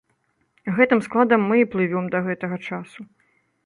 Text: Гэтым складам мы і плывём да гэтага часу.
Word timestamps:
Гэтым 0.77 1.03
складам 1.09 1.41
мы 1.53 1.61
і 1.61 1.69
плывём 1.77 2.05
да 2.17 2.27
гэтага 2.31 2.57
часу. 2.71 3.01